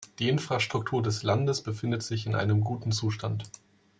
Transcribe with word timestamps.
Die 0.17 0.29
Infrastruktur 0.29 1.03
des 1.03 1.21
Landes 1.21 1.61
befindet 1.61 2.01
sich 2.01 2.25
in 2.25 2.33
einem 2.33 2.61
guten 2.61 2.91
Zustand. 2.91 3.43